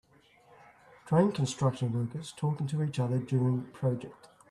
[1.05, 4.29] Train construction workers talking to each other during project.